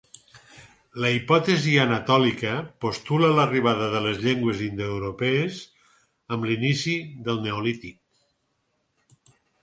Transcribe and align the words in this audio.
La 1.01 1.09
hipòtesi 1.15 1.73
anatòlica 1.81 2.53
postula 2.85 3.27
l'arribada 3.39 3.89
de 3.95 4.01
les 4.05 4.17
llengües 4.23 4.63
indoeuropees 4.67 5.59
amb 6.37 6.47
l'inici 6.51 6.95
del 7.29 7.43
Neolític. 7.45 8.01